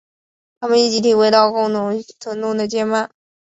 [0.61, 3.07] 他们一起体会到共享疼痛的羁绊。